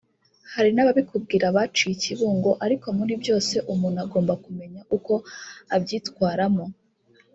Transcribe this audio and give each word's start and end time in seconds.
hari 0.53 0.69
n’ababikubwira 0.73 1.45
baciye 1.55 1.91
i 1.95 1.99
Kibungo 2.03 2.51
ariko 2.65 2.87
muri 2.97 3.13
byose 3.23 3.55
umuntu 3.73 3.97
agomba 4.05 4.33
kumenya 4.43 4.81
uko 4.97 5.13
abyitwaramo 5.75 6.65